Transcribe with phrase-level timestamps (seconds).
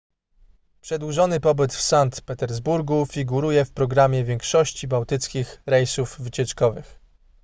[0.81, 6.99] przedłużony pobyt w sankt petersburgu figuruje w programie większości bałtyckich rejsów wycieczkowych